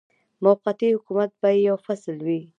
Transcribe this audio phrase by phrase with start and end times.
[0.43, 2.39] موقتي حکومت به یې یو فصل وي.